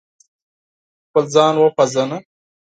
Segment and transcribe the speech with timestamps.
[1.07, 2.17] خپل ځان و پېژنه